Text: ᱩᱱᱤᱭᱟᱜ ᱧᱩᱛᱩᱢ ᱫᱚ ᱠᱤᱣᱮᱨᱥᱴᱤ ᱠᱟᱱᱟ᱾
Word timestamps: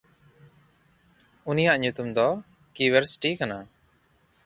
ᱩᱱᱤᱭᱟᱜ 1.49 1.77
ᱧᱩᱛᱩᱢ 1.81 2.09
ᱫᱚ 2.15 2.27
ᱠᱤᱣᱮᱨᱥᱴᱤ 2.73 3.29
ᱠᱟᱱᱟ᱾ 3.39 3.57